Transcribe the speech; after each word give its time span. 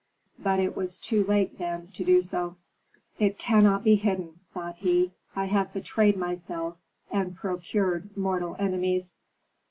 But 0.39 0.59
it 0.59 0.75
was 0.75 0.97
too 0.97 1.23
late 1.25 1.59
then 1.59 1.89
to 1.89 2.03
do 2.03 2.23
so. 2.23 2.55
"It 3.19 3.37
cannot 3.37 3.83
be 3.83 3.93
hidden," 3.97 4.39
thought 4.51 4.77
he. 4.77 5.11
"I 5.35 5.45
have 5.45 5.73
betrayed 5.73 6.17
myself 6.17 6.77
and 7.11 7.35
procured 7.35 8.17
mortal 8.17 8.55
enemies. 8.57 9.13